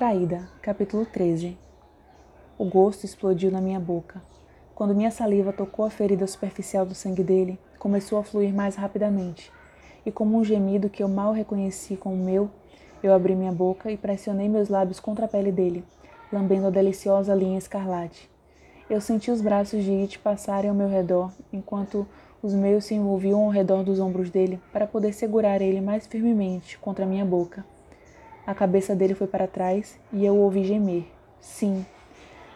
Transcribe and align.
Traída, 0.00 0.48
capítulo 0.62 1.04
13 1.04 1.58
O 2.56 2.64
gosto 2.64 3.04
explodiu 3.04 3.50
na 3.50 3.60
minha 3.60 3.78
boca. 3.78 4.22
Quando 4.74 4.94
minha 4.94 5.10
saliva 5.10 5.52
tocou 5.52 5.84
a 5.84 5.90
ferida 5.90 6.26
superficial 6.26 6.86
do 6.86 6.94
sangue 6.94 7.22
dele, 7.22 7.58
começou 7.78 8.18
a 8.18 8.24
fluir 8.24 8.50
mais 8.50 8.76
rapidamente, 8.76 9.52
e 10.06 10.10
como 10.10 10.38
um 10.38 10.42
gemido 10.42 10.88
que 10.88 11.02
eu 11.02 11.08
mal 11.08 11.34
reconheci 11.34 11.98
como 11.98 12.16
meu, 12.16 12.48
eu 13.02 13.12
abri 13.12 13.34
minha 13.34 13.52
boca 13.52 13.92
e 13.92 13.96
pressionei 13.98 14.48
meus 14.48 14.70
lábios 14.70 14.98
contra 14.98 15.26
a 15.26 15.28
pele 15.28 15.52
dele, 15.52 15.84
lambendo 16.32 16.68
a 16.68 16.70
deliciosa 16.70 17.34
linha 17.34 17.58
escarlate. 17.58 18.30
Eu 18.88 19.02
senti 19.02 19.30
os 19.30 19.42
braços 19.42 19.84
de 19.84 19.92
It 19.92 20.18
passarem 20.20 20.70
ao 20.70 20.74
meu 20.74 20.88
redor, 20.88 21.30
enquanto 21.52 22.08
os 22.42 22.54
meus 22.54 22.86
se 22.86 22.94
envolviam 22.94 23.44
ao 23.44 23.50
redor 23.50 23.84
dos 23.84 24.00
ombros 24.00 24.30
dele 24.30 24.58
para 24.72 24.86
poder 24.86 25.12
segurar 25.12 25.60
ele 25.60 25.82
mais 25.82 26.06
firmemente 26.06 26.78
contra 26.78 27.04
minha 27.04 27.26
boca. 27.26 27.66
A 28.50 28.54
cabeça 28.54 28.96
dele 28.96 29.14
foi 29.14 29.28
para 29.28 29.46
trás 29.46 29.96
e 30.12 30.26
eu 30.26 30.36
ouvi 30.36 30.64
gemer. 30.64 31.06
Sim. 31.40 31.86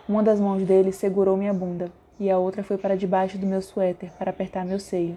Uma 0.08 0.24
das 0.24 0.40
mãos 0.40 0.64
dele 0.64 0.90
segurou 0.90 1.36
minha 1.36 1.54
bunda 1.54 1.88
e 2.18 2.28
a 2.28 2.36
outra 2.36 2.64
foi 2.64 2.76
para 2.76 2.96
debaixo 2.96 3.38
do 3.38 3.46
meu 3.46 3.62
suéter 3.62 4.10
para 4.18 4.30
apertar 4.30 4.66
meu 4.66 4.80
seio. 4.80 5.16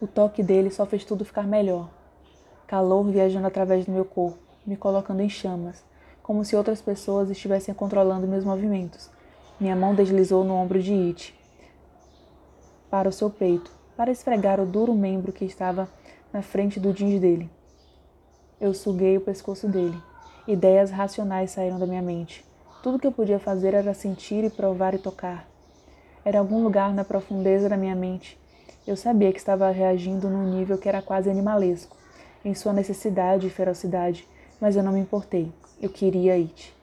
O 0.00 0.06
toque 0.06 0.40
dele 0.40 0.70
só 0.70 0.86
fez 0.86 1.04
tudo 1.04 1.24
ficar 1.24 1.48
melhor. 1.48 1.90
Calor 2.68 3.02
viajando 3.10 3.48
através 3.48 3.84
do 3.84 3.90
meu 3.90 4.04
corpo, 4.04 4.38
me 4.64 4.76
colocando 4.76 5.20
em 5.20 5.28
chamas, 5.28 5.84
como 6.22 6.44
se 6.44 6.54
outras 6.54 6.80
pessoas 6.80 7.28
estivessem 7.28 7.74
controlando 7.74 8.28
meus 8.28 8.44
movimentos. 8.44 9.10
Minha 9.58 9.74
mão 9.74 9.96
deslizou 9.96 10.44
no 10.44 10.54
ombro 10.54 10.80
de 10.80 10.92
It, 10.92 11.34
para 12.88 13.08
o 13.08 13.12
seu 13.12 13.30
peito, 13.30 13.68
para 13.96 14.12
esfregar 14.12 14.60
o 14.60 14.64
duro 14.64 14.94
membro 14.94 15.32
que 15.32 15.44
estava 15.44 15.88
na 16.32 16.40
frente 16.40 16.78
do 16.78 16.92
jeans 16.92 17.20
dele. 17.20 17.50
Eu 18.58 18.72
suguei 18.72 19.18
o 19.18 19.20
pescoço 19.20 19.68
dele. 19.68 20.00
Ideias 20.48 20.90
racionais 20.90 21.50
saíram 21.50 21.78
da 21.78 21.86
minha 21.86 22.00
mente. 22.00 22.42
Tudo 22.82 22.98
que 22.98 23.06
eu 23.06 23.12
podia 23.12 23.38
fazer 23.38 23.74
era 23.74 23.92
sentir 23.92 24.44
e 24.44 24.48
provar 24.48 24.94
e 24.94 24.98
tocar. 24.98 25.46
Era 26.24 26.38
algum 26.38 26.62
lugar 26.62 26.94
na 26.94 27.04
profundeza 27.04 27.68
da 27.68 27.76
minha 27.76 27.94
mente. 27.94 28.38
Eu 28.86 28.96
sabia 28.96 29.30
que 29.30 29.38
estava 29.38 29.70
reagindo 29.70 30.30
num 30.30 30.50
nível 30.50 30.78
que 30.78 30.88
era 30.88 31.02
quase 31.02 31.28
animalesco, 31.28 31.94
em 32.42 32.54
sua 32.54 32.72
necessidade 32.72 33.46
e 33.46 33.50
ferocidade, 33.50 34.26
mas 34.58 34.74
eu 34.74 34.82
não 34.82 34.92
me 34.92 35.00
importei. 35.00 35.52
Eu 35.82 35.90
queria 35.90 36.32
It. 36.32 36.74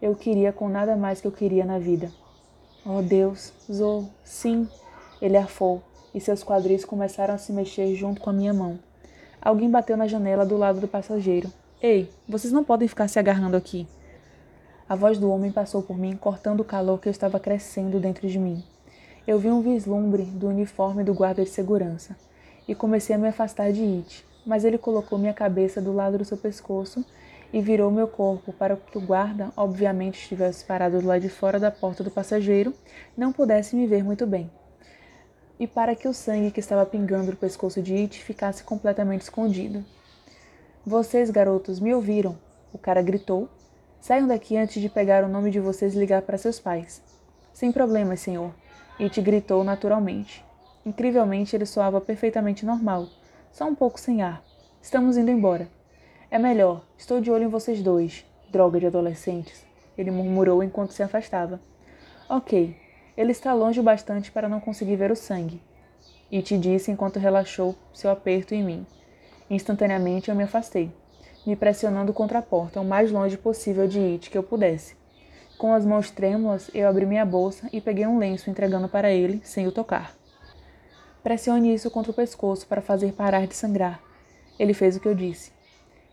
Eu 0.00 0.16
queria 0.16 0.52
com 0.52 0.68
nada 0.68 0.96
mais 0.96 1.20
que 1.20 1.28
eu 1.28 1.32
queria 1.32 1.64
na 1.64 1.78
vida. 1.78 2.10
Oh 2.84 3.00
Deus, 3.00 3.52
Zou, 3.70 4.10
sim. 4.24 4.68
Ele 5.20 5.36
arfou 5.36 5.82
e 6.12 6.20
seus 6.20 6.42
quadris 6.42 6.84
começaram 6.84 7.34
a 7.34 7.38
se 7.38 7.52
mexer 7.52 7.94
junto 7.94 8.20
com 8.20 8.30
a 8.30 8.32
minha 8.32 8.52
mão. 8.52 8.80
Alguém 9.44 9.68
bateu 9.68 9.96
na 9.96 10.06
janela 10.06 10.46
do 10.46 10.56
lado 10.56 10.78
do 10.78 10.86
passageiro. 10.86 11.52
Ei, 11.82 12.08
vocês 12.28 12.52
não 12.52 12.62
podem 12.62 12.86
ficar 12.86 13.08
se 13.08 13.18
agarrando 13.18 13.56
aqui. 13.56 13.88
A 14.88 14.94
voz 14.94 15.18
do 15.18 15.28
homem 15.28 15.50
passou 15.50 15.82
por 15.82 15.98
mim, 15.98 16.14
cortando 16.14 16.60
o 16.60 16.64
calor 16.64 17.00
que 17.00 17.08
estava 17.08 17.40
crescendo 17.40 17.98
dentro 17.98 18.28
de 18.28 18.38
mim. 18.38 18.62
Eu 19.26 19.40
vi 19.40 19.48
um 19.48 19.60
vislumbre 19.60 20.22
do 20.22 20.46
uniforme 20.46 21.02
do 21.02 21.12
guarda 21.12 21.42
de 21.42 21.50
segurança 21.50 22.16
e 22.68 22.74
comecei 22.74 23.16
a 23.16 23.18
me 23.18 23.26
afastar 23.26 23.72
de 23.72 23.82
It, 23.82 24.24
mas 24.46 24.64
ele 24.64 24.78
colocou 24.78 25.18
minha 25.18 25.34
cabeça 25.34 25.82
do 25.82 25.92
lado 25.92 26.18
do 26.18 26.24
seu 26.24 26.36
pescoço 26.36 27.04
e 27.52 27.60
virou 27.60 27.90
meu 27.90 28.06
corpo 28.06 28.52
para 28.52 28.76
que 28.76 28.96
o 28.96 29.00
guarda, 29.00 29.50
obviamente 29.56 30.22
estivesse 30.22 30.64
parado 30.64 31.00
do 31.00 31.06
lado 31.08 31.20
de 31.20 31.28
fora 31.28 31.58
da 31.58 31.70
porta 31.72 32.04
do 32.04 32.12
passageiro, 32.12 32.72
não 33.16 33.32
pudesse 33.32 33.74
me 33.74 33.88
ver 33.88 34.04
muito 34.04 34.24
bem 34.24 34.48
e 35.62 35.66
para 35.68 35.94
que 35.94 36.08
o 36.08 36.12
sangue 36.12 36.50
que 36.50 36.58
estava 36.58 36.84
pingando 36.84 37.30
no 37.30 37.36
pescoço 37.36 37.80
de 37.80 37.94
It 37.94 38.18
ficasse 38.24 38.64
completamente 38.64 39.20
escondido. 39.20 39.84
Vocês, 40.84 41.30
garotos, 41.30 41.78
me 41.78 41.94
ouviram? 41.94 42.36
O 42.72 42.78
cara 42.78 43.00
gritou. 43.00 43.48
Saiam 44.00 44.26
daqui 44.26 44.56
antes 44.56 44.82
de 44.82 44.88
pegar 44.88 45.22
o 45.22 45.28
nome 45.28 45.52
de 45.52 45.60
vocês 45.60 45.94
e 45.94 45.98
ligar 46.00 46.22
para 46.22 46.36
seus 46.36 46.58
pais. 46.58 47.00
Sem 47.52 47.70
problemas, 47.70 48.18
senhor. 48.18 48.52
It 48.98 49.20
gritou 49.20 49.62
naturalmente. 49.62 50.44
Incrivelmente, 50.84 51.54
ele 51.54 51.64
soava 51.64 52.00
perfeitamente 52.00 52.66
normal, 52.66 53.06
só 53.52 53.64
um 53.64 53.74
pouco 53.76 54.00
sem 54.00 54.20
ar. 54.20 54.42
Estamos 54.82 55.16
indo 55.16 55.30
embora. 55.30 55.68
É 56.28 56.40
melhor, 56.40 56.82
estou 56.98 57.20
de 57.20 57.30
olho 57.30 57.44
em 57.44 57.48
vocês 57.48 57.80
dois, 57.80 58.26
droga 58.50 58.80
de 58.80 58.88
adolescentes, 58.88 59.64
ele 59.96 60.10
murmurou 60.10 60.60
enquanto 60.60 60.90
se 60.90 61.04
afastava. 61.04 61.60
Ok, 62.28 62.76
ele 63.16 63.32
está 63.32 63.52
longe 63.52 63.78
o 63.78 63.82
bastante 63.82 64.30
para 64.30 64.48
não 64.48 64.60
conseguir 64.60 64.96
ver 64.96 65.10
o 65.10 65.16
sangue. 65.16 65.60
E 66.30 66.40
te 66.40 66.56
disse 66.56 66.90
enquanto 66.90 67.18
relaxou 67.18 67.74
seu 67.92 68.10
aperto 68.10 68.54
em 68.54 68.64
mim. 68.64 68.86
Instantaneamente 69.50 70.30
eu 70.30 70.34
me 70.34 70.44
afastei, 70.44 70.90
me 71.46 71.54
pressionando 71.54 72.12
contra 72.12 72.38
a 72.38 72.42
porta 72.42 72.80
o 72.80 72.84
mais 72.84 73.12
longe 73.12 73.36
possível 73.36 73.86
de 73.86 73.98
It 73.98 74.30
que 74.30 74.38
eu 74.38 74.42
pudesse. 74.42 74.96
Com 75.58 75.74
as 75.74 75.84
mãos 75.84 76.10
trêmulas, 76.10 76.70
eu 76.74 76.88
abri 76.88 77.04
minha 77.04 77.24
bolsa 77.24 77.68
e 77.72 77.80
peguei 77.80 78.06
um 78.06 78.18
lenço 78.18 78.48
entregando 78.48 78.88
para 78.88 79.10
ele, 79.10 79.40
sem 79.44 79.66
o 79.66 79.72
tocar. 79.72 80.16
Pressione 81.22 81.72
isso 81.72 81.90
contra 81.90 82.10
o 82.10 82.14
pescoço 82.14 82.66
para 82.66 82.80
fazer 82.80 83.12
parar 83.12 83.46
de 83.46 83.54
sangrar. 83.54 84.02
Ele 84.58 84.74
fez 84.74 84.96
o 84.96 85.00
que 85.00 85.06
eu 85.06 85.14
disse. 85.14 85.52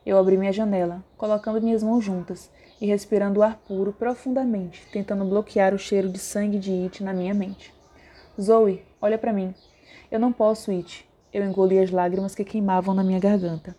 Eu 0.05 0.17
abri 0.17 0.37
minha 0.37 0.51
janela, 0.51 1.03
colocando 1.17 1.61
minhas 1.61 1.81
mãos 1.81 2.03
juntas 2.03 2.51
e 2.81 2.85
respirando 2.85 3.39
o 3.39 3.43
ar 3.43 3.57
puro 3.67 3.91
profundamente, 3.91 4.85
tentando 4.91 5.25
bloquear 5.25 5.73
o 5.73 5.79
cheiro 5.79 6.09
de 6.09 6.19
sangue 6.19 6.57
de 6.57 6.71
It 6.83 7.03
na 7.03 7.13
minha 7.13 7.33
mente. 7.33 7.73
Zoe, 8.39 8.83
olha 9.01 9.17
para 9.17 9.33
mim. 9.33 9.53
Eu 10.09 10.19
não 10.19 10.31
posso, 10.31 10.71
It. 10.71 11.07
Eu 11.33 11.43
engoli 11.43 11.77
as 11.77 11.91
lágrimas 11.91 12.33
que 12.33 12.45
queimavam 12.45 12.95
na 12.95 13.03
minha 13.03 13.19
garganta. 13.19 13.75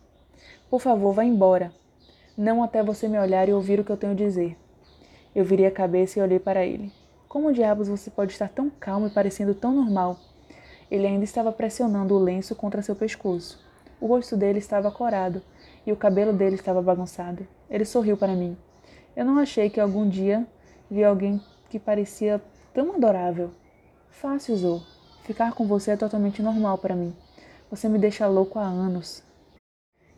Por 0.69 0.81
favor, 0.81 1.13
vá 1.13 1.25
embora. 1.25 1.73
Não 2.37 2.63
até 2.63 2.83
você 2.83 3.09
me 3.09 3.19
olhar 3.19 3.49
e 3.49 3.53
ouvir 3.53 3.81
o 3.81 3.85
que 3.85 3.91
eu 3.91 3.97
tenho 3.97 4.13
a 4.13 4.17
dizer. 4.17 4.57
Eu 5.35 5.45
virei 5.45 5.67
a 5.67 5.71
cabeça 5.71 6.19
e 6.19 6.23
olhei 6.23 6.39
para 6.39 6.65
ele. 6.65 6.93
Como 7.29 7.53
diabos 7.53 7.89
você 7.89 8.11
pode 8.11 8.33
estar 8.33 8.49
tão 8.49 8.71
calmo 8.71 9.07
e 9.07 9.11
parecendo 9.11 9.55
tão 9.55 9.75
normal? 9.75 10.19
Ele 10.91 11.07
ainda 11.07 11.25
estava 11.25 11.53
pressionando 11.53 12.15
o 12.15 12.19
lenço 12.19 12.55
contra 12.55 12.83
seu 12.83 12.97
pescoço. 12.97 13.65
O 14.01 14.07
rosto 14.07 14.37
dele 14.37 14.59
estava 14.59 14.91
corado 14.91 15.43
e 15.87 15.93
o 15.93 15.97
cabelo 15.97 16.33
dele 16.33 16.57
estava 16.57 16.83
bagunçado. 16.83 17.47
Ele 17.69 17.85
sorriu 17.85 18.17
para 18.17 18.35
mim. 18.35 18.57
Eu 19.17 19.25
não 19.25 19.39
achei 19.39 19.69
que 19.69 19.81
algum 19.81 20.09
dia 20.09 20.47
vi 20.91 21.05
alguém 21.05 21.41
que 21.69 21.79
parecia 21.79 22.41
tão 22.73 22.95
adorável. 22.95 23.51
Fácil, 24.09 24.57
Zou. 24.57 24.83
Ficar 25.25 25.53
com 25.53 25.67
você 25.67 25.93
é 25.93 25.97
totalmente 25.97 26.43
normal 26.43 26.79
para 26.79 26.97
mim. 26.97 27.15
Você 27.71 27.89
me 27.89 27.99
deixa 27.99 28.27
louco 28.27 28.59
há 28.59 28.65
anos. 28.65 29.23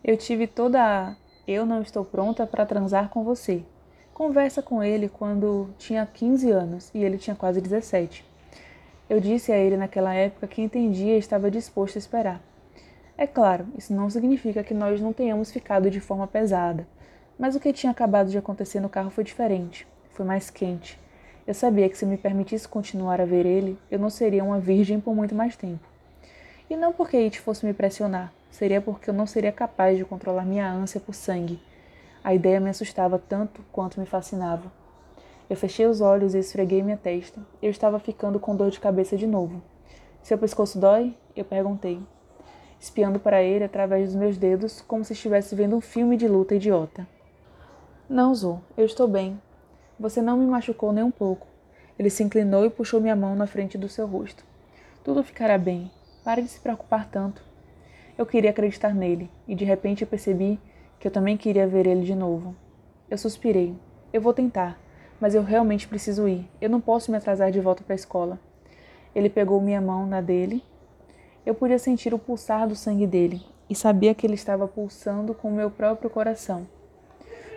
Eu 0.03 0.16
tive 0.16 0.47
toda 0.47 0.80
a 0.80 1.16
eu 1.47 1.66
não 1.66 1.82
estou 1.82 2.04
pronta 2.04 2.47
para 2.47 2.64
transar 2.64 3.08
com 3.08 3.25
você. 3.25 3.64
Conversa 4.14 4.62
com 4.62 4.82
ele 4.82 5.09
quando 5.09 5.70
tinha 5.76 6.06
15 6.06 6.50
anos 6.50 6.91
e 6.94 7.03
ele 7.03 7.19
tinha 7.19 7.34
quase 7.34 7.60
17. 7.60 8.24
Eu 9.10 9.19
disse 9.19 9.50
a 9.50 9.56
ele 9.56 9.76
naquela 9.76 10.14
época 10.14 10.47
que 10.47 10.62
entendia 10.62 11.16
e 11.16 11.19
estava 11.19 11.50
disposto 11.50 11.97
a 11.97 11.98
esperar. 11.98 12.41
É 13.19 13.26
claro, 13.26 13.66
isso 13.76 13.92
não 13.92 14.09
significa 14.09 14.62
que 14.62 14.72
nós 14.72 15.00
não 15.00 15.12
tenhamos 15.12 15.50
ficado 15.50 15.91
de 15.91 15.98
forma 16.00 16.26
pesada, 16.26 16.86
mas 17.42 17.56
o 17.56 17.60
que 17.60 17.72
tinha 17.72 17.91
acabado 17.91 18.30
de 18.30 18.38
acontecer 18.38 18.78
no 18.78 18.88
carro 18.88 19.10
foi 19.10 19.25
diferente, 19.25 19.84
foi 20.12 20.25
mais 20.25 20.48
quente. 20.48 20.97
Eu 21.44 21.53
sabia 21.53 21.88
que 21.88 21.98
se 21.98 22.06
me 22.06 22.16
permitisse 22.16 22.69
continuar 22.69 23.20
a 23.20 23.25
ver 23.25 23.44
ele, 23.44 23.76
eu 23.91 23.98
não 23.98 24.10
seria 24.10 24.44
uma 24.44 24.60
virgem 24.60 25.00
por 25.00 25.12
muito 25.12 25.34
mais 25.34 25.56
tempo. 25.56 25.84
E 26.70 26.76
não 26.76 26.92
porque 26.92 27.16
It 27.16 27.41
fosse 27.41 27.66
me 27.66 27.75
pressionar, 27.75 28.32
seria 28.48 28.80
porque 28.80 29.10
eu 29.10 29.14
não 29.14 29.26
seria 29.26 29.50
capaz 29.50 29.98
de 29.98 30.04
controlar 30.04 30.44
minha 30.44 30.70
ânsia 30.70 31.00
por 31.00 31.16
sangue. 31.16 31.60
A 32.22 32.32
ideia 32.32 32.60
me 32.60 32.70
assustava 32.70 33.19
tanto 33.19 33.60
quanto 33.72 33.98
me 33.98 34.06
fascinava. 34.06 34.70
Eu 35.50 35.56
fechei 35.56 35.86
os 35.86 36.00
olhos 36.00 36.36
e 36.36 36.38
esfreguei 36.38 36.80
minha 36.80 36.97
testa. 36.97 37.41
Eu 37.60 37.72
estava 37.72 37.98
ficando 37.98 38.38
com 38.38 38.54
dor 38.54 38.70
de 38.70 38.78
cabeça 38.78 39.16
de 39.16 39.26
novo. 39.26 39.60
Seu 40.22 40.38
pescoço 40.38 40.78
dói? 40.78 41.12
Eu 41.34 41.44
perguntei, 41.44 42.00
espiando 42.78 43.19
para 43.19 43.42
ele 43.42 43.64
através 43.64 44.10
dos 44.10 44.14
meus 44.14 44.38
dedos, 44.38 44.80
como 44.80 45.04
se 45.04 45.12
estivesse 45.12 45.56
vendo 45.56 45.74
um 45.74 45.80
filme 45.80 46.16
de 46.16 46.28
luta 46.28 46.54
idiota. 46.54 47.04
Não, 48.12 48.34
Zo, 48.34 48.60
eu 48.76 48.84
estou 48.84 49.09
bem. 49.09 49.41
Você 49.98 50.20
não 50.20 50.36
me 50.36 50.44
machucou 50.44 50.92
nem 50.92 51.03
um 51.03 51.10
pouco. 51.10 51.47
Ele 51.98 52.10
se 52.10 52.22
inclinou 52.22 52.62
e 52.62 52.68
puxou 52.68 53.00
minha 53.00 53.16
mão 53.16 53.34
na 53.34 53.47
frente 53.47 53.78
do 53.78 53.88
seu 53.88 54.06
rosto. 54.06 54.44
Tudo 55.03 55.24
ficará 55.24 55.56
bem. 55.56 55.91
Pare 56.22 56.42
de 56.42 56.48
se 56.48 56.60
preocupar 56.60 57.09
tanto. 57.09 57.42
Eu 58.18 58.26
queria 58.26 58.50
acreditar 58.50 58.94
nele, 58.94 59.30
e 59.48 59.54
de 59.54 59.64
repente 59.64 60.04
percebi 60.04 60.60
que 61.00 61.09
eu 61.09 61.10
também 61.10 61.38
queria 61.38 61.66
ver 61.66 61.86
ele 61.86 62.04
de 62.04 62.14
novo. 62.14 62.54
Eu 63.10 63.16
suspirei. 63.16 63.74
Eu 64.12 64.20
vou 64.20 64.34
tentar, 64.34 64.78
mas 65.18 65.34
eu 65.34 65.42
realmente 65.42 65.88
preciso 65.88 66.28
ir. 66.28 66.47
Eu 66.60 66.68
não 66.68 66.82
posso 66.82 67.10
me 67.10 67.16
atrasar 67.16 67.50
de 67.50 67.60
volta 67.60 67.82
para 67.82 67.94
a 67.94 67.97
escola. 67.97 68.38
Ele 69.14 69.30
pegou 69.30 69.59
minha 69.59 69.80
mão 69.80 70.04
na 70.04 70.20
dele. 70.20 70.62
Eu 71.47 71.54
podia 71.54 71.78
sentir 71.78 72.12
o 72.12 72.18
pulsar 72.18 72.68
do 72.68 72.76
sangue 72.76 73.06
dele 73.06 73.41
e 73.70 73.74
sabia 73.74 74.14
que 74.14 74.26
ele 74.26 74.34
estava 74.34 74.68
pulsando 74.68 75.32
com 75.32 75.48
o 75.48 75.54
meu 75.54 75.70
próprio 75.70 76.10
coração 76.10 76.66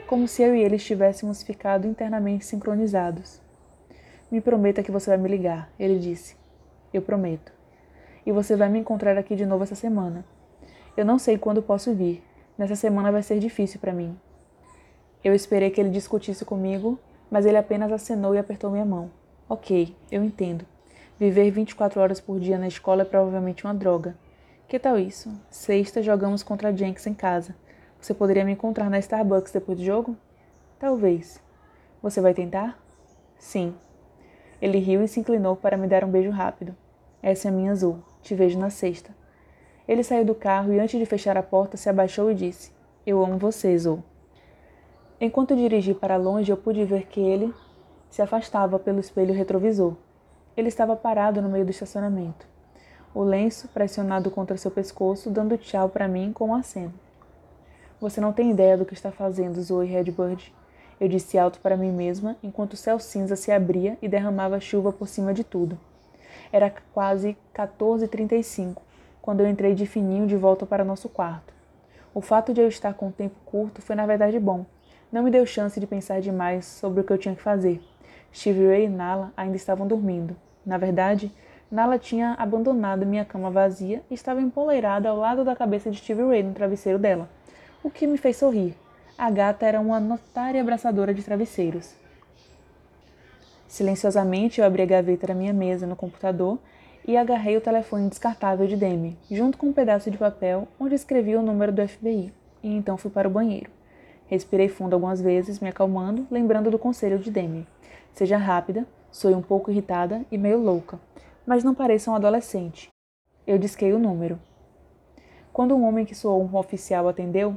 como 0.06 0.28
se 0.28 0.44
eu 0.44 0.56
e 0.56 0.62
ele 0.62 0.76
estivéssemos 0.76 1.42
ficado 1.42 1.88
internamente 1.88 2.46
sincronizados. 2.46 3.42
Me 4.32 4.40
prometa 4.40 4.84
que 4.84 4.92
você 4.92 5.10
vai 5.10 5.18
me 5.18 5.28
ligar, 5.28 5.70
ele 5.80 5.98
disse. 5.98 6.36
Eu 6.94 7.02
prometo. 7.02 7.52
E 8.26 8.32
você 8.32 8.56
vai 8.56 8.70
me 8.70 8.80
encontrar 8.80 9.18
aqui 9.18 9.36
de 9.36 9.46
novo 9.46 9.64
essa 9.64 9.76
semana. 9.76 10.24
Eu 10.96 11.06
não 11.06 11.18
sei 11.18 11.38
quando 11.38 11.62
posso 11.62 11.94
vir. 11.94 12.24
Nessa 12.58 12.76
semana 12.76 13.12
vai 13.12 13.22
ser 13.22 13.40
difícil 13.40 13.80
para 13.80 13.94
mim. 13.94 14.18
Eu 15.24 15.34
esperei 15.34 15.70
que 15.72 15.82
ele 15.82 15.90
discutisse 15.90 16.46
comigo, 16.46 17.00
mas 17.30 17.46
ele 17.46 17.58
apenas 17.58 17.92
acenou 17.92 18.36
e 18.36 18.38
apertou 18.38 18.72
minha 18.72 18.86
mão. 18.86 19.12
Ok, 19.50 19.96
eu 20.12 20.24
entendo. 20.24 20.66
Viver 21.20 21.50
24 21.50 22.00
horas 22.00 22.20
por 22.20 22.40
dia 22.40 22.58
na 22.58 22.68
escola 22.68 23.02
é 23.02 23.06
provavelmente 23.06 23.66
uma 23.66 23.74
droga. 23.74 24.16
Que 24.68 24.80
tal 24.80 25.00
isso? 25.00 25.32
Sexta 25.50 26.02
jogamos 26.02 26.44
contra 26.44 26.76
Jenks 26.76 27.08
em 27.08 27.14
casa. 27.14 27.56
Você 28.06 28.14
poderia 28.14 28.46
me 28.46 28.52
encontrar 28.52 28.88
na 28.88 29.00
Starbucks 29.00 29.52
depois 29.52 29.80
do 29.80 29.84
jogo? 29.84 30.16
Talvez. 30.78 31.42
Você 32.04 32.22
vai 32.22 32.36
tentar? 32.36 32.78
Sim. 33.36 33.74
Ele 34.62 34.78
riu 34.78 35.04
e 35.04 35.08
se 35.08 35.20
inclinou 35.20 35.56
para 35.56 35.76
me 35.76 35.88
dar 35.88 36.04
um 36.04 36.12
beijo 36.12 36.30
rápido. 36.30 36.76
Essa 37.20 37.48
é 37.48 37.50
a 37.50 37.52
minha 37.52 37.72
azul. 37.72 37.98
Te 38.22 38.36
vejo 38.36 38.60
na 38.60 38.70
sexta. 38.70 39.10
Ele 39.88 40.04
saiu 40.04 40.24
do 40.24 40.36
carro 40.36 40.72
e 40.72 40.80
antes 40.80 41.00
de 41.00 41.06
fechar 41.08 41.36
a 41.36 41.42
porta 41.42 41.78
se 41.78 41.90
abaixou 41.90 42.30
e 42.30 42.36
disse: 42.36 42.72
Eu 43.08 43.26
amo 43.26 43.40
você, 43.40 43.74
Azul. 43.74 44.04
Enquanto 45.20 45.56
dirigi 45.56 45.96
para 45.96 46.16
longe, 46.16 46.52
eu 46.52 46.58
pude 46.58 46.86
ver 46.86 47.08
que 47.08 47.20
ele 47.20 47.52
se 48.12 48.22
afastava 48.22 48.78
pelo 48.78 49.00
espelho 49.00 49.34
retrovisor. 49.34 49.96
Ele 50.56 50.68
estava 50.68 50.96
parado 50.96 51.42
no 51.42 51.50
meio 51.50 51.66
do 51.66 51.72
estacionamento, 51.72 52.46
o 53.16 53.24
lenço 53.24 53.68
pressionado 53.70 54.30
contra 54.30 54.58
seu 54.58 54.70
pescoço, 54.70 55.32
dando 55.32 55.58
tchau 55.58 55.90
para 55.90 56.08
mim 56.08 56.32
com 56.32 56.50
um 56.50 56.54
aceno. 56.54 56.94
Você 58.00 58.20
não 58.20 58.34
tem 58.34 58.52
ideia 58.52 58.78
do 58.78 58.86
que 58.86 58.94
está 58.94 59.12
fazendo, 59.12 59.62
Zoe 59.62 59.88
Redbird. 59.88 60.54
Eu 61.00 61.08
disse 61.08 61.38
alto 61.38 61.60
para 61.60 61.78
mim 61.78 61.92
mesma, 61.92 62.36
enquanto 62.44 62.74
o 62.74 62.78
céu 62.78 63.00
cinza 63.00 63.36
se 63.36 63.52
abria 63.52 63.98
e 64.02 64.08
derramava 64.08 64.60
chuva 64.60 64.92
por 64.92 65.08
cima 65.08 65.34
de 65.34 65.44
tudo. 65.44 65.78
Era 66.52 66.74
quase 66.94 67.38
14h35, 67.54 68.78
quando 69.22 69.42
eu 69.42 69.48
entrei 69.48 69.74
de 69.74 69.86
fininho 69.86 70.28
de 70.28 70.36
volta 70.36 70.66
para 70.66 70.86
nosso 70.86 71.10
quarto. 71.10 71.54
O 72.14 72.22
fato 72.22 72.54
de 72.54 72.62
eu 72.62 72.68
estar 72.68 72.94
com 72.94 73.08
o 73.08 73.12
tempo 73.12 73.36
curto 73.46 73.82
foi 73.82 73.96
na 73.96 74.06
verdade 74.06 74.40
bom 74.40 74.66
não 75.16 75.24
me 75.24 75.32
deu 75.32 75.46
chance 75.46 75.80
de 75.80 75.88
pensar 75.88 76.20
demais 76.20 76.66
sobre 76.66 77.00
o 77.00 77.04
que 77.06 77.14
eu 77.14 77.18
tinha 77.18 77.34
que 77.34 77.42
fazer. 77.42 77.82
Stevie 78.34 78.68
Ray 78.68 78.86
e 78.86 78.90
Nala 78.90 79.32
ainda 79.38 79.56
estavam 79.56 79.88
dormindo. 79.88 80.36
Na 80.66 80.78
verdade, 80.78 81.32
Nala 81.72 81.98
tinha 81.98 82.34
abandonado 82.38 83.06
minha 83.06 83.24
cama 83.24 83.50
vazia 83.50 84.04
e 84.10 84.14
estava 84.14 84.42
empoleirada 84.42 85.08
ao 85.08 85.16
lado 85.16 85.46
da 85.46 85.56
cabeça 85.56 85.90
de 85.90 86.00
Stevie 86.00 86.28
Ray 86.28 86.44
no 86.44 86.54
travesseiro 86.54 87.00
dela, 87.00 87.30
o 87.86 87.90
que 87.92 88.08
me 88.08 88.18
fez 88.18 88.38
sorrir. 88.38 88.76
A 89.16 89.30
gata 89.30 89.64
era 89.64 89.80
uma 89.80 90.00
notária 90.00 90.60
abraçadora 90.60 91.14
de 91.14 91.22
travesseiros. 91.22 91.94
Silenciosamente, 93.68 94.60
eu 94.60 94.66
abri 94.66 94.82
a 94.82 94.88
gaveta 94.88 95.28
da 95.28 95.36
minha 95.36 95.54
mesa 95.54 95.86
no 95.86 95.96
computador 95.96 96.58
e 97.08 97.16
agarrei 97.16 97.56
o 97.56 97.62
telefone 97.62 98.10
descartável 98.10 98.66
de 98.66 98.76
Demi, 98.76 99.16
junto 99.30 99.56
com 99.56 99.68
um 99.68 99.72
pedaço 99.74 100.10
de 100.10 100.18
papel 100.18 100.68
onde 100.80 100.96
escrevi 100.96 101.36
o 101.36 101.44
número 101.44 101.72
do 101.72 101.88
FBI, 101.88 102.34
e 102.64 102.76
então 102.76 102.98
fui 102.98 103.12
para 103.12 103.28
o 103.28 103.32
banheiro. 103.32 103.70
Respirei 104.26 104.68
fundo 104.68 104.96
algumas 104.96 105.22
vezes, 105.22 105.60
me 105.60 105.70
acalmando, 105.70 106.26
lembrando 106.32 106.72
do 106.72 106.80
conselho 106.80 107.20
de 107.20 107.30
Demi. 107.30 107.68
Seja 108.14 108.36
rápida, 108.36 108.88
sou 109.12 109.32
um 109.36 109.44
pouco 109.44 109.70
irritada 109.70 110.26
e 110.32 110.40
meio 110.40 110.60
louca, 110.60 111.00
mas 111.46 111.64
não 111.64 111.76
pareça 111.76 112.10
um 112.10 112.16
adolescente. 112.16 112.90
Eu 113.46 113.60
disquei 113.60 113.94
o 113.94 114.00
número. 114.00 114.40
Quando 115.54 115.76
um 115.76 115.86
homem 115.86 116.04
que 116.04 116.16
soou 116.16 116.44
um 116.44 116.58
oficial 116.58 117.08
atendeu, 117.08 117.56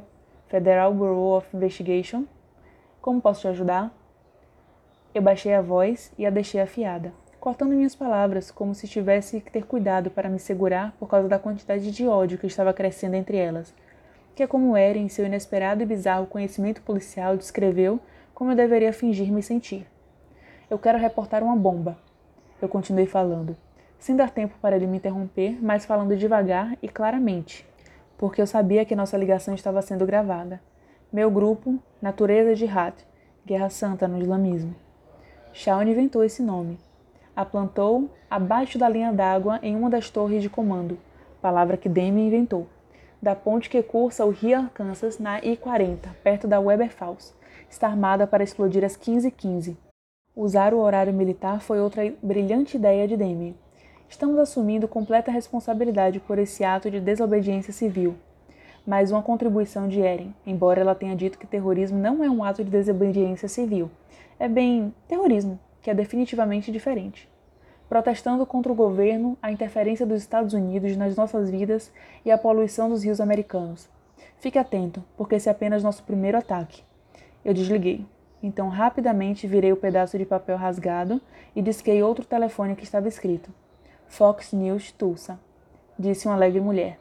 Federal 0.48 0.92
Bureau 0.92 1.36
of 1.36 1.56
Investigation, 1.56 2.24
como 3.00 3.20
posso 3.20 3.42
te 3.42 3.48
ajudar? 3.48 3.92
Eu 5.14 5.22
baixei 5.22 5.54
a 5.54 5.62
voz 5.62 6.12
e 6.18 6.26
a 6.26 6.30
deixei 6.30 6.60
afiada, 6.60 7.12
cortando 7.38 7.74
minhas 7.74 7.94
palavras 7.94 8.50
como 8.50 8.74
se 8.74 8.88
tivesse 8.88 9.40
que 9.40 9.52
ter 9.52 9.64
cuidado 9.64 10.10
para 10.10 10.28
me 10.28 10.38
segurar 10.38 10.92
por 10.98 11.08
causa 11.08 11.28
da 11.28 11.38
quantidade 11.38 11.90
de 11.90 12.06
ódio 12.06 12.38
que 12.38 12.46
estava 12.46 12.72
crescendo 12.72 13.14
entre 13.14 13.36
elas 13.36 13.74
que 14.38 14.42
é 14.44 14.46
como 14.46 14.76
Eren, 14.76 15.06
em 15.06 15.08
seu 15.08 15.26
inesperado 15.26 15.82
e 15.82 15.86
bizarro 15.86 16.24
conhecimento 16.24 16.80
policial, 16.82 17.36
descreveu 17.36 17.98
como 18.32 18.52
eu 18.52 18.54
deveria 18.54 18.92
fingir 18.92 19.32
me 19.32 19.42
sentir. 19.42 19.84
Eu 20.70 20.78
quero 20.78 20.96
reportar 20.96 21.42
uma 21.42 21.56
bomba. 21.56 21.98
Eu 22.62 22.68
continuei 22.68 23.04
falando, 23.04 23.56
sem 23.98 24.14
dar 24.14 24.30
tempo 24.30 24.54
para 24.62 24.76
ele 24.76 24.86
me 24.86 24.98
interromper, 24.98 25.58
mas 25.60 25.84
falando 25.84 26.16
devagar 26.16 26.78
e 26.80 26.88
claramente, 26.88 27.67
porque 28.18 28.42
eu 28.42 28.46
sabia 28.46 28.84
que 28.84 28.94
nossa 28.94 29.16
ligação 29.16 29.54
estava 29.54 29.80
sendo 29.80 30.04
gravada. 30.04 30.60
Meu 31.10 31.30
grupo, 31.30 31.78
Natureza 32.02 32.54
de 32.54 32.66
Hat, 32.66 33.06
Guerra 33.46 33.70
Santa 33.70 34.06
no 34.06 34.18
Islamismo. 34.18 34.74
Shawn 35.54 35.84
inventou 35.84 36.22
esse 36.22 36.42
nome. 36.42 36.78
A 37.34 37.46
plantou 37.46 38.10
abaixo 38.28 38.78
da 38.78 38.88
linha 38.88 39.12
d'água 39.12 39.58
em 39.62 39.74
uma 39.74 39.88
das 39.88 40.10
torres 40.10 40.42
de 40.42 40.50
comando, 40.50 40.98
palavra 41.40 41.78
que 41.78 41.88
Demi 41.88 42.26
inventou 42.26 42.66
da 43.20 43.34
ponte 43.34 43.68
que 43.68 43.82
cursa 43.82 44.24
o 44.24 44.30
rio 44.30 44.58
Arkansas 44.58 45.18
na 45.18 45.38
I-40, 45.40 46.08
perto 46.22 46.46
da 46.46 46.60
Weber 46.60 46.90
Falls. 46.90 47.34
Está 47.68 47.88
armada 47.88 48.26
para 48.26 48.44
explodir 48.44 48.84
às 48.84 48.96
15h15. 48.96 49.76
Usar 50.34 50.72
o 50.72 50.78
horário 50.78 51.12
militar 51.12 51.60
foi 51.60 51.80
outra 51.80 52.02
brilhante 52.22 52.76
ideia 52.76 53.08
de 53.08 53.16
Demi. 53.16 53.56
Estamos 54.08 54.38
assumindo 54.38 54.88
completa 54.88 55.30
responsabilidade 55.30 56.20
por 56.20 56.38
esse 56.38 56.64
ato 56.64 56.90
de 56.90 57.00
desobediência 57.00 57.72
civil. 57.72 58.16
Mais 58.86 59.10
uma 59.10 59.22
contribuição 59.22 59.88
de 59.88 60.00
Eren, 60.00 60.34
embora 60.46 60.80
ela 60.80 60.94
tenha 60.94 61.14
dito 61.14 61.38
que 61.38 61.46
terrorismo 61.46 61.98
não 61.98 62.24
é 62.24 62.30
um 62.30 62.42
ato 62.42 62.64
de 62.64 62.70
desobediência 62.70 63.48
civil. 63.48 63.90
É 64.38 64.48
bem 64.48 64.94
terrorismo, 65.06 65.58
que 65.82 65.90
é 65.90 65.94
definitivamente 65.94 66.72
diferente 66.72 67.28
protestando 67.88 68.44
contra 68.44 68.70
o 68.70 68.74
governo, 68.74 69.36
a 69.40 69.50
interferência 69.50 70.04
dos 70.04 70.20
Estados 70.20 70.52
Unidos 70.52 70.96
nas 70.96 71.16
nossas 71.16 71.50
vidas 71.50 71.90
e 72.24 72.30
a 72.30 72.36
poluição 72.36 72.88
dos 72.88 73.02
rios 73.02 73.20
americanos. 73.20 73.88
Fique 74.38 74.58
atento, 74.58 75.02
porque 75.16 75.36
esse 75.36 75.48
é 75.48 75.52
apenas 75.52 75.82
nosso 75.82 76.02
primeiro 76.02 76.36
ataque. 76.36 76.82
Eu 77.44 77.54
desliguei. 77.54 78.04
Então, 78.42 78.68
rapidamente 78.68 79.46
virei 79.46 79.72
o 79.72 79.76
pedaço 79.76 80.18
de 80.18 80.24
papel 80.24 80.56
rasgado 80.56 81.20
e 81.56 81.62
disquei 81.62 82.02
outro 82.02 82.24
telefone 82.24 82.76
que 82.76 82.84
estava 82.84 83.08
escrito: 83.08 83.50
Fox 84.08 84.52
News 84.52 84.90
Tulsa, 84.92 85.38
disse 85.98 86.26
uma 86.26 86.34
alegre 86.34 86.60
mulher. 86.60 86.98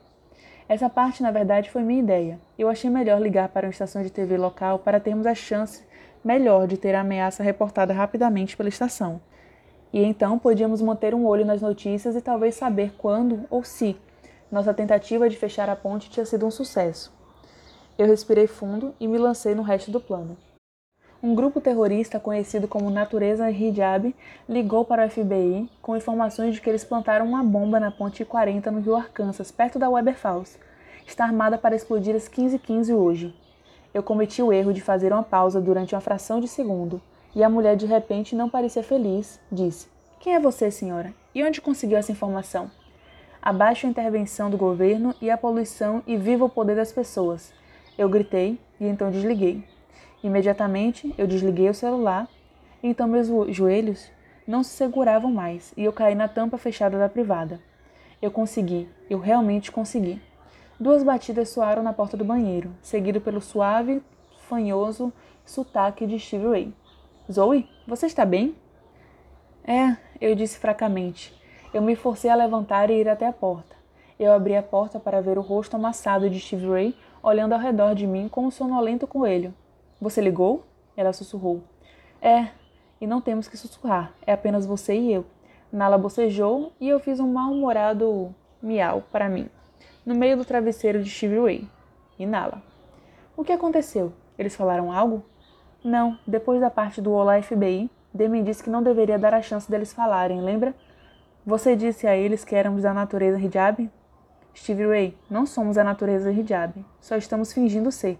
Essa 0.70 0.90
parte, 0.90 1.24
na 1.24 1.32
verdade, 1.32 1.72
foi 1.72 1.82
minha 1.82 2.02
ideia. 2.02 2.40
Eu 2.60 2.70
achei 2.70 2.90
melhor 2.90 3.22
ligar 3.22 3.50
para 3.50 3.66
uma 3.66 3.72
estação 3.72 4.04
de 4.04 4.10
TV 4.10 4.38
local 4.38 4.80
para 4.80 5.00
termos 5.00 5.26
a 5.26 5.34
chance 5.34 5.84
melhor 6.24 6.68
de 6.68 6.78
ter 6.78 6.94
a 6.94 7.02
ameaça 7.02 7.42
reportada 7.42 7.94
rapidamente 7.94 8.56
pela 8.56 8.70
estação 8.70 9.22
e 9.92 10.04
então 10.04 10.38
podíamos 10.38 10.82
manter 10.82 11.14
um 11.16 11.26
olho 11.26 11.46
nas 11.46 11.62
notícias 11.62 12.16
e 12.16 12.22
talvez 12.22 12.56
saber 12.56 12.94
quando 12.98 13.46
ou 13.50 13.64
se 13.64 13.96
nossa 14.52 14.74
tentativa 14.74 15.30
de 15.30 15.38
fechar 15.38 15.70
a 15.70 15.76
ponte 15.76 16.10
tinha 16.10 16.26
sido 16.26 16.46
um 16.46 16.52
sucesso. 16.52 17.14
Eu 17.98 18.08
respirei 18.08 18.48
fundo 18.48 18.94
e 19.00 19.08
me 19.08 19.18
lancei 19.18 19.56
no 19.56 19.64
resto 19.64 19.92
do 19.92 20.00
plano. 20.00 20.38
Um 21.22 21.34
grupo 21.34 21.60
terrorista 21.60 22.20
conhecido 22.20 22.68
como 22.68 22.92
Natureza 22.92 23.50
Hijab 23.50 24.16
ligou 24.48 24.86
para 24.86 25.04
o 25.04 25.10
FBI 25.10 25.68
com 25.82 25.98
informações 25.98 26.54
de 26.54 26.62
que 26.62 26.70
eles 26.70 26.84
plantaram 26.84 27.26
uma 27.26 27.44
bomba 27.44 27.80
na 27.80 27.90
ponte 27.90 28.24
40 28.24 28.70
no 28.70 28.82
rio 28.82 28.96
Arkansas, 28.96 29.50
perto 29.50 29.80
da 29.80 29.90
Weber 29.90 30.16
Falls. 30.16 30.60
Está 31.08 31.24
armada 31.24 31.58
para 31.58 31.76
explodir 31.76 32.16
às 32.16 32.30
15h15 32.30 32.96
hoje. 32.96 33.34
Eu 33.96 34.04
cometi 34.04 34.44
o 34.44 34.54
erro 34.54 34.72
de 34.72 34.80
fazer 34.80 35.12
uma 35.12 35.24
pausa 35.24 35.60
durante 35.60 35.96
uma 35.96 36.02
fração 36.02 36.40
de 36.40 36.48
segundo 36.48 37.02
e 37.36 37.44
a 37.44 37.50
mulher 37.50 37.76
de 37.76 37.88
repente 37.88 38.36
não 38.36 38.48
parecia 38.48 38.84
feliz. 38.84 39.40
Disse: 39.52 39.88
Quem 40.20 40.36
é 40.36 40.40
você, 40.40 40.70
senhora? 40.70 41.12
E 41.34 41.44
onde 41.44 41.62
conseguiu 41.62 41.98
essa 41.98 42.12
informação? 42.12 42.70
Abaixo 43.42 43.88
a 43.88 43.90
intervenção 43.90 44.52
do 44.52 44.58
governo 44.58 45.16
e 45.20 45.32
a 45.32 45.38
poluição 45.38 46.04
e 46.06 46.16
viva 46.16 46.46
o 46.46 46.50
poder 46.50 46.76
das 46.76 46.92
pessoas. 46.92 47.52
Eu 47.98 48.08
gritei 48.08 48.60
e 48.80 48.86
então 48.86 49.10
desliguei. 49.10 49.64
Imediatamente 50.24 51.14
eu 51.18 51.28
desliguei 51.28 51.70
o 51.70 51.74
celular, 51.74 52.28
então 52.82 53.08
meus 53.08 53.28
joelhos 53.56 54.12
não 54.48 54.64
se 54.64 54.72
seguravam 54.72 55.32
mais 55.32 55.74
e 55.78 55.84
eu 55.84 55.94
caí 55.94 56.16
na 56.16 56.28
tampa 56.28 56.58
fechada 56.58 56.98
da 56.98 57.10
privada. 57.10 57.60
Eu 58.22 58.32
consegui, 58.32 58.88
eu 59.10 59.20
realmente 59.20 59.72
consegui. 59.72 60.22
Duas 60.80 61.04
batidas 61.04 61.50
soaram 61.50 61.84
na 61.84 61.94
porta 61.94 62.16
do 62.16 62.26
banheiro, 62.26 62.72
seguido 62.82 63.22
pelo 63.22 63.42
suave, 63.42 64.02
fanhoso 64.48 65.12
sotaque 65.46 66.06
de 66.06 66.20
Steve 66.20 66.48
Ray. 66.48 66.74
Zoe, 67.32 67.70
você 67.88 68.06
está 68.06 68.26
bem? 68.26 68.56
É, 69.64 69.98
eu 70.20 70.34
disse 70.34 70.58
fracamente. 70.58 71.34
Eu 71.74 71.82
me 71.82 71.96
forcei 71.96 72.30
a 72.30 72.36
levantar 72.36 72.90
e 72.90 72.94
ir 72.94 73.10
até 73.10 73.28
a 73.28 73.34
porta. 73.34 73.76
Eu 74.20 74.34
abri 74.34 74.56
a 74.56 74.64
porta 74.64 75.00
para 75.00 75.22
ver 75.22 75.38
o 75.38 75.42
rosto 75.42 75.76
amassado 75.76 76.30
de 76.30 76.40
Steve 76.40 76.68
Ray 76.68 76.96
olhando 77.22 77.54
ao 77.54 77.60
redor 77.60 77.94
de 77.94 78.08
mim 78.08 78.30
como 78.30 78.48
um 78.48 78.52
sonolento 78.52 79.06
coelho. 79.06 79.54
Você 80.00 80.22
ligou? 80.22 80.66
Ela 80.96 81.14
sussurrou. 81.14 81.64
É, 82.22 82.50
e 83.00 83.08
não 83.08 83.22
temos 83.22 83.48
que 83.48 83.58
sussurrar, 83.58 84.14
é 84.26 84.34
apenas 84.34 84.66
você 84.66 84.96
e 84.96 85.14
eu. 85.14 85.26
Nala 85.72 85.98
bocejou 85.98 86.72
e 86.80 86.88
eu 86.88 87.00
fiz 87.00 87.20
um 87.20 87.32
mal-humorado 87.32 88.34
miau 88.62 89.04
para 89.12 89.30
mim, 89.30 89.50
no 90.06 90.16
meio 90.16 90.38
do 90.38 90.46
travesseiro 90.46 91.04
de 91.04 91.28
Ray. 91.28 91.68
E 92.18 92.26
Nala. 92.26 92.62
O 93.36 93.44
que 93.44 93.52
aconteceu? 93.52 94.14
Eles 94.38 94.56
falaram 94.56 94.92
algo? 94.92 95.24
Não, 95.84 96.18
depois 96.26 96.60
da 96.60 96.72
parte 96.72 97.02
do 97.02 97.12
Olá 97.12 97.42
FBI, 97.42 97.90
Demi 98.14 98.42
disse 98.42 98.64
que 98.64 98.70
não 98.70 98.82
deveria 98.82 99.20
dar 99.20 99.34
a 99.34 99.42
chance 99.42 99.70
deles 99.70 99.94
falarem, 99.94 100.42
lembra? 100.42 100.74
Você 101.46 101.76
disse 101.76 102.08
a 102.08 102.16
eles 102.16 102.44
que 102.44 102.56
éramos 102.56 102.82
da 102.82 102.94
natureza 102.94 103.40
hijab? 103.40 103.90
Steve 104.56 104.88
Ray, 104.88 105.18
não 105.30 105.46
somos 105.46 105.78
a 105.78 105.84
natureza 105.84 106.32
hijab, 106.32 106.84
só 107.00 107.16
estamos 107.16 107.54
fingindo 107.54 107.92
ser. 107.92 108.18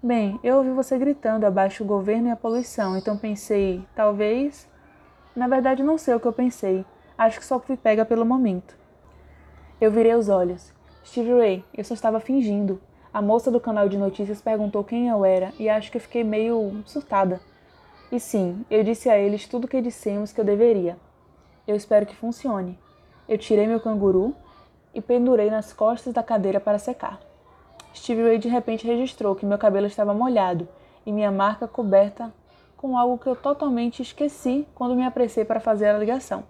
Bem, 0.00 0.38
eu 0.44 0.58
ouvi 0.58 0.70
você 0.70 0.96
gritando 0.96 1.44
abaixo 1.44 1.82
o 1.82 1.86
governo 1.86 2.28
e 2.28 2.30
a 2.30 2.36
poluição, 2.36 2.96
então 2.96 3.18
pensei, 3.18 3.84
talvez. 3.96 4.68
Na 5.34 5.48
verdade, 5.48 5.82
não 5.82 5.98
sei 5.98 6.14
o 6.14 6.20
que 6.20 6.26
eu 6.26 6.32
pensei. 6.32 6.86
Acho 7.16 7.40
que 7.40 7.44
só 7.44 7.58
fui 7.58 7.76
pega 7.76 8.04
pelo 8.04 8.24
momento. 8.24 8.76
Eu 9.80 9.90
virei 9.90 10.14
os 10.14 10.28
olhos. 10.28 10.72
Steve 11.04 11.32
Ray, 11.32 11.64
eu 11.74 11.82
só 11.82 11.94
estava 11.94 12.20
fingindo. 12.20 12.80
A 13.12 13.20
moça 13.20 13.50
do 13.50 13.58
canal 13.58 13.88
de 13.88 13.98
notícias 13.98 14.40
perguntou 14.40 14.84
quem 14.84 15.08
eu 15.08 15.24
era 15.24 15.52
e 15.58 15.68
acho 15.68 15.90
que 15.90 15.96
eu 15.96 16.00
fiquei 16.00 16.22
meio 16.22 16.80
surtada. 16.86 17.40
E 18.12 18.20
sim, 18.20 18.64
eu 18.70 18.84
disse 18.84 19.10
a 19.10 19.18
eles 19.18 19.48
tudo 19.48 19.64
o 19.64 19.68
que 19.68 19.82
dissemos 19.82 20.32
que 20.32 20.40
eu 20.40 20.44
deveria. 20.44 20.96
Eu 21.66 21.74
espero 21.74 22.06
que 22.06 22.14
funcione. 22.14 22.78
Eu 23.28 23.36
tirei 23.36 23.66
meu 23.66 23.80
canguru 23.80 24.32
e 24.94 25.00
pendurei 25.00 25.50
nas 25.50 25.72
costas 25.72 26.14
da 26.14 26.22
cadeira 26.22 26.60
para 26.60 26.78
secar. 26.78 27.18
Steve 27.98 28.22
Ray 28.22 28.38
de 28.38 28.48
repente 28.48 28.86
registrou 28.86 29.34
que 29.34 29.44
meu 29.44 29.58
cabelo 29.58 29.86
estava 29.86 30.14
molhado 30.14 30.68
e 31.04 31.12
minha 31.12 31.30
marca 31.30 31.66
coberta 31.66 32.32
com 32.76 32.96
algo 32.96 33.18
que 33.18 33.26
eu 33.26 33.34
totalmente 33.34 34.00
esqueci 34.00 34.66
quando 34.74 34.94
me 34.94 35.04
apressei 35.04 35.44
para 35.44 35.58
fazer 35.58 35.88
a 35.88 35.98
ligação. 35.98 36.44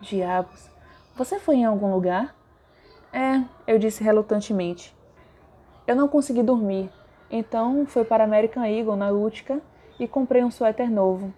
Diabos, 0.00 0.70
você 1.16 1.38
foi 1.38 1.56
em 1.56 1.64
algum 1.64 1.92
lugar? 1.92 2.34
É, 3.12 3.42
eu 3.66 3.78
disse 3.78 4.04
relutantemente. 4.04 4.94
Eu 5.86 5.96
não 5.96 6.08
consegui 6.08 6.42
dormir, 6.42 6.88
então 7.30 7.84
fui 7.86 8.04
para 8.04 8.24
American 8.24 8.64
Eagle 8.64 8.96
na 8.96 9.10
Utica 9.10 9.60
e 9.98 10.06
comprei 10.06 10.44
um 10.44 10.50
suéter 10.50 10.90
novo. 10.90 11.34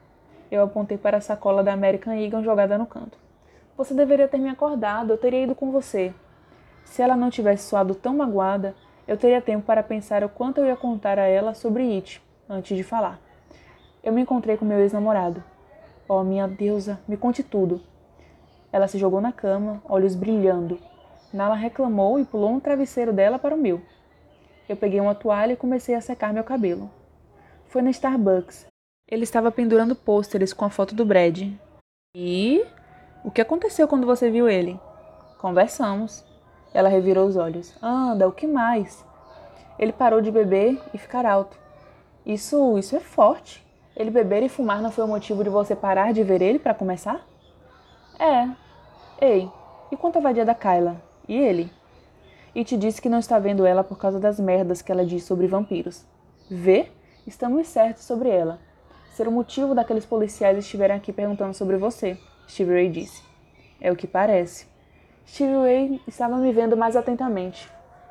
Eu 0.50 0.62
apontei 0.62 0.98
para 0.98 1.16
a 1.16 1.20
sacola 1.20 1.64
da 1.64 1.72
American 1.72 2.14
Eagle 2.14 2.44
jogada 2.44 2.76
no 2.76 2.86
canto. 2.86 3.18
Você 3.76 3.94
deveria 3.94 4.28
ter 4.28 4.38
me 4.38 4.48
acordado, 4.48 5.10
eu 5.10 5.18
teria 5.18 5.44
ido 5.44 5.54
com 5.54 5.72
você. 5.72 6.14
Se 6.84 7.02
ela 7.02 7.16
não 7.16 7.30
tivesse 7.30 7.68
soado 7.68 7.94
tão 7.94 8.14
magoada, 8.14 8.75
eu 9.06 9.16
teria 9.16 9.40
tempo 9.40 9.64
para 9.64 9.82
pensar 9.82 10.25
o 10.25 10.28
quanto 10.28 10.58
eu 10.58 10.66
ia 10.66 10.76
contar 10.76 11.18
a 11.18 11.26
ela 11.26 11.54
sobre 11.54 11.94
It 11.94 12.22
antes 12.48 12.76
de 12.76 12.82
falar. 12.82 13.20
Eu 14.02 14.12
me 14.12 14.20
encontrei 14.20 14.56
com 14.56 14.64
meu 14.64 14.78
ex-namorado. 14.78 15.42
Oh, 16.08 16.22
minha 16.22 16.46
deusa, 16.46 16.98
me 17.06 17.16
conte 17.16 17.42
tudo. 17.42 17.80
Ela 18.72 18.88
se 18.88 18.98
jogou 18.98 19.20
na 19.20 19.32
cama, 19.32 19.82
olhos 19.88 20.14
brilhando. 20.14 20.78
Nala 21.32 21.54
reclamou 21.54 22.18
e 22.18 22.25
pulou 22.25 22.50
um 22.50 22.60
travesseiro 22.60 23.12
dela 23.12 23.38
para 23.38 23.54
o 23.54 23.58
meu. 23.58 23.80
Eu 24.68 24.76
peguei 24.76 25.00
uma 25.00 25.14
toalha 25.14 25.52
e 25.52 25.56
comecei 25.56 25.94
a 25.94 26.00
secar 26.00 26.32
meu 26.32 26.44
cabelo. 26.44 26.90
Foi 27.66 27.82
na 27.82 27.90
Starbucks. 27.90 28.66
Ele 29.08 29.22
estava 29.22 29.52
pendurando 29.52 29.94
pôsteres 29.94 30.52
com 30.52 30.64
a 30.64 30.70
foto 30.70 30.94
do 30.94 31.04
Brad. 31.04 31.52
E 32.14 32.64
o 33.25 33.30
que 33.30 33.40
aconteceu 33.40 33.86
quando 33.86 34.06
você 34.06 34.30
viu 34.30 34.48
ele? 34.48 34.80
Conversamos. 35.38 36.25
Ela 36.76 36.90
revirou 36.90 37.26
os 37.26 37.37
olhos. 37.37 37.73
Anda, 37.83 38.28
o 38.28 38.33
que 38.33 38.47
mais? 38.47 39.02
Ele 39.78 39.92
parou 39.92 40.21
de 40.21 40.30
beber 40.30 40.78
e 40.92 40.99
ficar 40.99 41.25
alto. 41.25 41.59
Isso, 42.26 42.76
isso 42.76 42.95
é 42.95 43.00
forte. 43.00 43.66
Ele 43.97 44.11
beber 44.11 44.42
e 44.42 44.49
fumar 44.50 44.83
não 44.83 44.90
foi 44.90 45.04
o 45.04 45.09
motivo 45.09 45.42
de 45.42 45.49
você 45.49 45.75
parar 45.75 46.12
de 46.12 46.23
ver 46.23 46.42
ele 46.42 46.59
para 46.59 46.75
começar? 46.75 47.26
É. 48.18 48.50
Ei, 49.18 49.50
e 49.90 49.97
quanto 49.97 50.18
à 50.18 50.21
vadia 50.21 50.45
da 50.45 50.54
Kyla? 50.54 51.00
E 51.26 51.35
ele? 51.35 51.73
E 52.54 52.62
te 52.62 52.76
disse 52.76 53.00
que 53.00 53.09
não 53.09 53.21
está 53.21 53.38
vendo 53.38 53.64
ela 53.64 53.83
por 53.83 53.97
causa 53.97 54.21
das 54.21 54.38
merdas 54.38 54.83
que 54.83 54.92
ela 54.92 55.06
diz 55.06 55.25
sobre 55.25 55.47
vampiros. 55.47 56.04
Vê? 56.50 56.90
Estamos 57.26 57.68
certos 57.68 58.04
sobre 58.04 58.28
ela. 58.28 58.59
Ser 59.12 59.26
o 59.26 59.33
motivo 59.33 59.75
daqueles 59.75 60.04
policiais 60.04 60.59
estiverem 60.59 60.97
aqui 60.97 61.11
perguntando 61.11 61.54
sobre 61.54 61.78
você, 61.78 62.18
Steve 62.47 62.75
Ray 62.75 62.90
disse. 62.90 63.23
É 63.80 63.90
o 63.90 63.97
que 63.97 64.06
parece. 64.06 64.75
Steve 65.26 65.54
Ray 65.54 66.00
estava 66.06 66.37
me 66.37 66.52
vendo 66.52 66.76
mais 66.76 66.95
atentamente. 66.95 67.71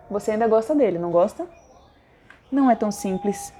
Você 0.10 0.32
ainda 0.32 0.48
gosta 0.48 0.76
dele, 0.76 1.00
não 1.00 1.12
gosta? 1.12 1.48
Não 2.52 2.70
é 2.70 2.76
tão 2.76 2.92
simples. 2.92 3.54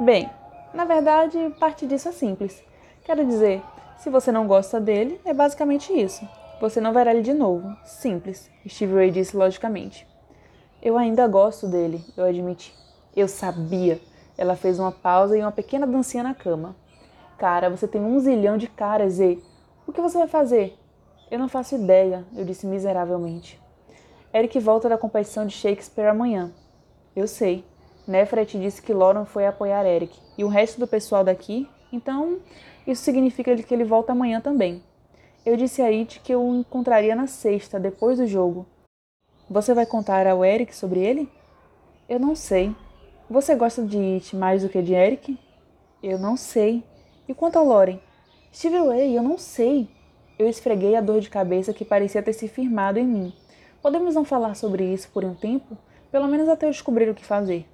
Bem, 0.00 0.28
na 0.74 0.84
verdade, 0.84 1.38
parte 1.58 1.86
disso 1.86 2.08
é 2.08 2.12
simples. 2.12 2.62
Quero 3.04 3.24
dizer, 3.24 3.62
se 3.96 4.10
você 4.10 4.30
não 4.30 4.46
gosta 4.46 4.80
dele, 4.80 5.20
é 5.24 5.32
basicamente 5.32 5.92
isso. 5.92 6.28
Você 6.60 6.80
não 6.80 6.92
verá 6.92 7.12
ele 7.12 7.22
de 7.22 7.32
novo. 7.32 7.74
Simples, 7.84 8.50
Steve 8.68 8.94
Ray 8.94 9.10
disse 9.10 9.36
logicamente. 9.36 10.06
Eu 10.82 10.98
ainda 10.98 11.26
gosto 11.28 11.66
dele, 11.66 12.04
eu 12.16 12.24
admiti. 12.24 12.74
Eu 13.16 13.28
sabia. 13.28 14.00
Ela 14.36 14.56
fez 14.56 14.78
uma 14.78 14.92
pausa 14.92 15.38
e 15.38 15.40
uma 15.40 15.52
pequena 15.52 15.86
dancinha 15.86 16.22
na 16.22 16.34
cama. 16.34 16.76
Cara, 17.38 17.70
você 17.70 17.88
tem 17.88 18.00
um 18.00 18.18
zilhão 18.18 18.58
de 18.58 18.66
caras 18.66 19.20
e. 19.20 19.42
O 19.86 19.92
que 19.92 20.00
você 20.00 20.18
vai 20.18 20.28
fazer? 20.28 20.76
Eu 21.30 21.38
não 21.38 21.48
faço 21.48 21.74
ideia, 21.74 22.24
eu 22.34 22.44
disse 22.44 22.66
miseravelmente. 22.66 23.60
Eric 24.32 24.58
volta 24.60 24.88
da 24.88 24.96
competição 24.96 25.46
de 25.46 25.52
Shakespeare 25.52 26.08
amanhã. 26.08 26.52
Eu 27.14 27.28
sei. 27.28 27.64
Nefret 28.06 28.58
disse 28.58 28.80
que 28.80 28.94
Lauren 28.94 29.26
foi 29.26 29.46
apoiar 29.46 29.84
Eric 29.84 30.18
e 30.38 30.44
o 30.44 30.48
resto 30.48 30.80
do 30.80 30.86
pessoal 30.86 31.22
daqui, 31.22 31.68
então 31.92 32.38
isso 32.86 33.02
significa 33.02 33.54
que 33.54 33.74
ele 33.74 33.84
volta 33.84 34.12
amanhã 34.12 34.40
também. 34.40 34.82
Eu 35.44 35.56
disse 35.56 35.82
a 35.82 35.86
It 35.86 36.20
que 36.20 36.32
eu 36.32 36.42
o 36.42 36.56
encontraria 36.56 37.14
na 37.14 37.26
sexta, 37.26 37.78
depois 37.78 38.16
do 38.18 38.26
jogo. 38.26 38.66
Você 39.50 39.74
vai 39.74 39.84
contar 39.84 40.26
ao 40.26 40.42
Eric 40.42 40.74
sobre 40.74 41.00
ele? 41.00 41.30
Eu 42.08 42.18
não 42.18 42.34
sei. 42.34 42.74
Você 43.28 43.54
gosta 43.54 43.84
de 43.84 43.98
It 43.98 44.34
mais 44.34 44.62
do 44.62 44.70
que 44.70 44.80
de 44.80 44.94
Eric? 44.94 45.38
Eu 46.02 46.18
não 46.18 46.38
sei. 46.38 46.82
E 47.28 47.34
quanto 47.34 47.58
ao 47.58 47.66
Lauren? 47.66 48.00
Steve 48.50 48.78
Ray, 48.78 49.14
eu 49.14 49.22
não 49.22 49.36
sei. 49.36 49.90
Eu 50.38 50.48
esfreguei 50.48 50.94
a 50.94 51.00
dor 51.00 51.20
de 51.20 51.28
cabeça 51.28 51.72
que 51.72 51.84
parecia 51.84 52.22
ter 52.22 52.32
se 52.32 52.46
firmado 52.46 52.98
em 52.98 53.04
mim. 53.04 53.32
Podemos 53.82 54.14
não 54.14 54.24
falar 54.24 54.54
sobre 54.54 54.84
isso 54.84 55.10
por 55.10 55.24
um 55.24 55.34
tempo? 55.34 55.76
Pelo 56.12 56.28
menos 56.28 56.48
até 56.48 56.66
eu 56.66 56.70
descobrir 56.70 57.10
o 57.10 57.14
que 57.14 57.24
fazer. 57.24 57.66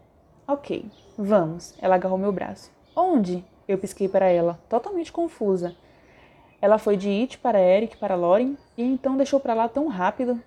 Ok, 0.49 0.87
vamos. 1.19 1.75
Ela 1.79 1.97
agarrou 1.97 2.17
meu 2.17 2.33
braço. 2.33 2.71
Onde? 2.97 3.45
Eu 3.69 3.77
pisquei 3.77 4.09
para 4.09 4.27
ela, 4.29 4.59
totalmente 4.67 5.13
confusa. 5.13 5.77
Ela 6.61 6.79
foi 6.79 6.97
de 6.97 7.11
It 7.11 7.37
para 7.37 7.61
Eric 7.61 7.99
para 7.99 8.15
Lauren 8.15 8.57
e 8.79 8.83
então 8.83 9.15
deixou 9.15 9.39
para 9.39 9.53
lá 9.53 9.69
tão 9.69 9.87
rápido. 9.87 10.43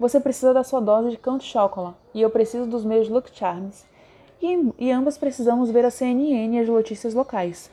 Você 0.00 0.18
precisa 0.18 0.52
da 0.52 0.64
sua 0.64 0.80
dose 0.80 1.10
de 1.10 1.16
Count 1.16 1.44
Chocolate 1.44 1.96
e 2.12 2.20
eu 2.20 2.30
preciso 2.30 2.66
dos 2.66 2.84
meus 2.84 3.08
Luck 3.08 3.30
Charms. 3.32 3.84
E, 4.42 4.72
e 4.76 4.90
ambas 4.90 5.16
precisamos 5.16 5.70
ver 5.70 5.84
a 5.84 5.90
CNN 5.90 6.56
e 6.56 6.58
as 6.58 6.68
notícias 6.68 7.14
locais. 7.14 7.70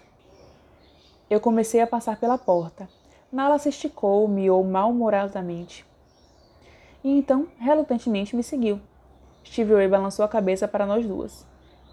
Eu 1.28 1.40
comecei 1.40 1.82
a 1.82 1.88
passar 1.88 2.20
pela 2.20 2.38
porta. 2.38 2.88
Nala 3.32 3.58
se 3.58 3.70
esticou, 3.70 4.28
miou 4.28 4.62
mal-humoradamente. 4.64 5.86
E 7.04 7.10
então, 7.10 7.48
relutantemente, 7.58 8.36
me 8.36 8.44
seguiu. 8.44 8.82
Steve 9.46 9.74
Ray 9.74 9.88
balançou 9.88 10.26
a 10.26 10.28
cabeça 10.28 10.68
para 10.68 10.86
nós 10.86 11.06
duas. 11.06 11.46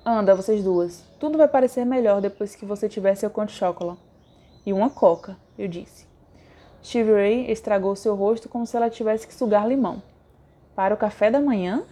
Anda, 0.04 0.34
vocês 0.34 0.64
duas. 0.64 1.04
Tudo 1.20 1.38
vai 1.38 1.46
parecer 1.46 1.84
melhor 1.84 2.20
depois 2.20 2.56
que 2.56 2.66
você 2.66 2.88
tiver 2.88 3.14
seu 3.14 3.30
conto 3.30 3.52
chocolate. 3.52 4.00
E 4.66 4.72
uma 4.72 4.90
coca, 4.90 5.36
eu 5.56 5.68
disse. 5.68 6.06
Steve 6.82 7.12
Ray 7.12 7.50
estragou 7.50 7.94
seu 7.94 8.14
rosto 8.14 8.48
como 8.48 8.66
se 8.66 8.76
ela 8.76 8.90
tivesse 8.90 9.26
que 9.26 9.34
sugar 9.34 9.68
limão. 9.68 10.02
Para 10.74 10.94
o 10.94 10.98
café 10.98 11.30
da 11.30 11.40
manhã? 11.40 11.84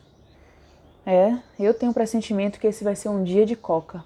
É, 1.04 1.38
eu 1.58 1.72
tenho 1.72 1.92
o 1.92 1.94
pressentimento 1.94 2.58
que 2.58 2.66
esse 2.66 2.82
vai 2.82 2.96
ser 2.96 3.10
um 3.10 3.22
dia 3.22 3.46
de 3.46 3.54
coca. 3.54 4.04